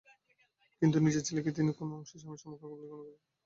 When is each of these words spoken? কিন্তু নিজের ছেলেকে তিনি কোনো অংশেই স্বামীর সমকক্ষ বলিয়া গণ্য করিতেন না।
কিন্তু 0.81 0.97
নিজের 0.99 1.23
ছেলেকে 1.27 1.51
তিনি 1.57 1.71
কোনো 1.73 1.91
অংশেই 1.97 2.19
স্বামীর 2.21 2.41
সমকক্ষ 2.41 2.63
বলিয়া 2.71 2.89
গণ্য 2.89 3.01
করিতেন 3.01 3.25
না। 3.25 3.29